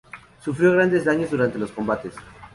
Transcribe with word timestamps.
Sufrió 0.39 0.71
grandes 0.71 1.05
daños 1.05 1.29
durante 1.29 1.59
los 1.59 1.71
combates. 1.71 2.15